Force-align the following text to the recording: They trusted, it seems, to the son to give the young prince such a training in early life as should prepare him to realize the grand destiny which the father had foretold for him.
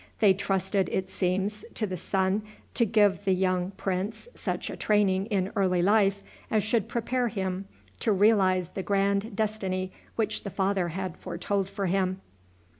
They 0.19 0.33
trusted, 0.33 0.89
it 0.91 1.11
seems, 1.11 1.63
to 1.75 1.85
the 1.85 1.95
son 1.95 2.41
to 2.73 2.87
give 2.87 3.23
the 3.23 3.35
young 3.35 3.69
prince 3.69 4.27
such 4.33 4.71
a 4.71 4.75
training 4.75 5.27
in 5.27 5.51
early 5.55 5.83
life 5.83 6.23
as 6.49 6.63
should 6.63 6.87
prepare 6.89 7.27
him 7.27 7.65
to 7.99 8.11
realize 8.11 8.69
the 8.69 8.81
grand 8.81 9.35
destiny 9.35 9.91
which 10.15 10.41
the 10.41 10.49
father 10.49 10.87
had 10.87 11.17
foretold 11.17 11.69
for 11.69 11.85
him. 11.85 12.19